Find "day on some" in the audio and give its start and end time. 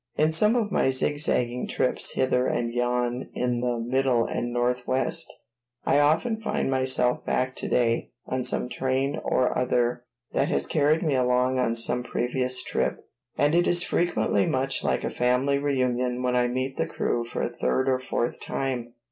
7.69-8.67